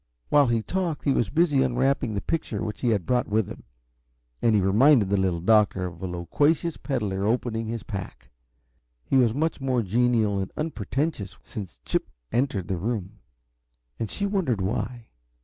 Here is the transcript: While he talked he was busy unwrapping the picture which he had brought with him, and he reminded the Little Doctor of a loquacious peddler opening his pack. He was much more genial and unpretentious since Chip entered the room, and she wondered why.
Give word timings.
While 0.29 0.47
he 0.47 0.63
talked 0.63 1.03
he 1.05 1.13
was 1.13 1.29
busy 1.29 1.61
unwrapping 1.61 2.15
the 2.15 2.21
picture 2.21 2.63
which 2.63 2.81
he 2.81 2.89
had 2.89 3.05
brought 3.05 3.27
with 3.27 3.47
him, 3.47 3.61
and 4.41 4.55
he 4.55 4.59
reminded 4.61 5.11
the 5.11 5.17
Little 5.21 5.41
Doctor 5.41 5.85
of 5.85 6.01
a 6.01 6.07
loquacious 6.07 6.75
peddler 6.75 7.23
opening 7.23 7.67
his 7.67 7.83
pack. 7.83 8.31
He 9.05 9.15
was 9.15 9.35
much 9.35 9.61
more 9.61 9.83
genial 9.83 10.39
and 10.39 10.51
unpretentious 10.57 11.37
since 11.43 11.81
Chip 11.85 12.09
entered 12.31 12.67
the 12.67 12.77
room, 12.77 13.19
and 13.99 14.09
she 14.09 14.25
wondered 14.25 14.59
why. 14.59 15.09